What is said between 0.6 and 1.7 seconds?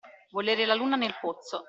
la luna nel pozzo.